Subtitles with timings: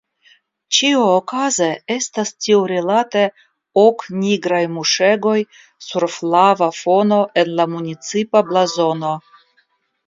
[0.75, 3.23] Ĉiuokaze estas tiurilate
[3.83, 5.37] ok nigraj muŝegoj
[5.91, 9.17] sur flava fono en la municipa blazono.